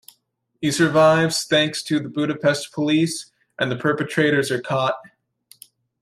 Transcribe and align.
He 0.59 0.71
survives 0.71 1.45
thanks 1.45 1.83
to 1.83 1.99
the 1.99 2.09
Budapest 2.09 2.73
Police 2.73 3.31
and 3.59 3.71
the 3.71 3.75
perpetrators 3.77 4.49
are 4.49 4.59
caught. 4.59 4.95